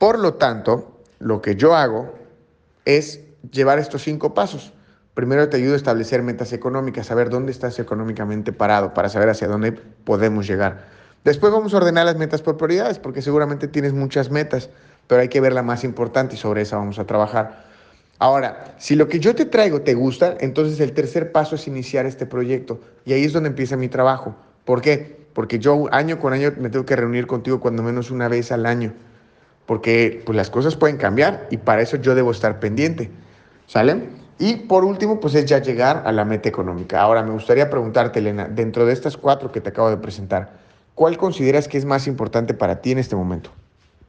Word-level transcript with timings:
Por 0.00 0.18
lo 0.18 0.32
tanto, 0.32 0.98
lo 1.18 1.42
que 1.42 1.56
yo 1.56 1.76
hago 1.76 2.14
es 2.86 3.20
llevar 3.52 3.78
estos 3.78 4.02
cinco 4.02 4.32
pasos. 4.32 4.72
Primero 5.12 5.50
te 5.50 5.58
ayudo 5.58 5.74
a 5.74 5.76
establecer 5.76 6.22
metas 6.22 6.54
económicas, 6.54 7.08
saber 7.08 7.28
dónde 7.28 7.52
estás 7.52 7.78
económicamente 7.78 8.54
parado, 8.54 8.94
para 8.94 9.10
saber 9.10 9.28
hacia 9.28 9.46
dónde 9.46 9.72
podemos 9.72 10.46
llegar. 10.46 10.86
Después 11.22 11.52
vamos 11.52 11.74
a 11.74 11.76
ordenar 11.76 12.06
las 12.06 12.16
metas 12.16 12.40
por 12.40 12.56
prioridades, 12.56 12.98
porque 12.98 13.20
seguramente 13.20 13.68
tienes 13.68 13.92
muchas 13.92 14.30
metas, 14.30 14.70
pero 15.06 15.20
hay 15.20 15.28
que 15.28 15.42
ver 15.42 15.52
la 15.52 15.62
más 15.62 15.84
importante 15.84 16.36
y 16.36 16.38
sobre 16.38 16.62
esa 16.62 16.78
vamos 16.78 16.98
a 16.98 17.04
trabajar. 17.04 17.66
Ahora, 18.18 18.76
si 18.78 18.96
lo 18.96 19.06
que 19.06 19.20
yo 19.20 19.34
te 19.34 19.44
traigo 19.44 19.82
te 19.82 19.92
gusta, 19.92 20.34
entonces 20.40 20.80
el 20.80 20.94
tercer 20.94 21.30
paso 21.30 21.56
es 21.56 21.68
iniciar 21.68 22.06
este 22.06 22.24
proyecto. 22.24 22.80
Y 23.04 23.12
ahí 23.12 23.24
es 23.24 23.34
donde 23.34 23.50
empieza 23.50 23.76
mi 23.76 23.88
trabajo. 23.88 24.34
¿Por 24.64 24.80
qué? 24.80 25.26
Porque 25.34 25.58
yo 25.58 25.92
año 25.92 26.18
con 26.18 26.32
año 26.32 26.54
me 26.58 26.70
tengo 26.70 26.86
que 26.86 26.96
reunir 26.96 27.26
contigo 27.26 27.60
cuando 27.60 27.82
menos 27.82 28.10
una 28.10 28.28
vez 28.28 28.50
al 28.50 28.64
año. 28.64 28.94
Porque 29.70 30.20
pues, 30.26 30.34
las 30.34 30.50
cosas 30.50 30.74
pueden 30.74 30.96
cambiar 30.96 31.46
y 31.48 31.56
para 31.56 31.80
eso 31.80 31.96
yo 31.96 32.16
debo 32.16 32.32
estar 32.32 32.58
pendiente. 32.58 33.08
¿Sale? 33.68 34.08
Y 34.36 34.56
por 34.56 34.84
último, 34.84 35.20
pues 35.20 35.36
es 35.36 35.44
ya 35.44 35.62
llegar 35.62 36.02
a 36.06 36.10
la 36.10 36.24
meta 36.24 36.48
económica. 36.48 37.00
Ahora, 37.00 37.22
me 37.22 37.30
gustaría 37.30 37.70
preguntarte, 37.70 38.18
Elena, 38.18 38.48
dentro 38.48 38.84
de 38.84 38.92
estas 38.92 39.16
cuatro 39.16 39.52
que 39.52 39.60
te 39.60 39.68
acabo 39.68 39.88
de 39.88 39.98
presentar, 39.98 40.54
¿cuál 40.96 41.16
consideras 41.16 41.68
que 41.68 41.78
es 41.78 41.84
más 41.84 42.08
importante 42.08 42.52
para 42.52 42.80
ti 42.80 42.90
en 42.90 42.98
este 42.98 43.14
momento? 43.14 43.50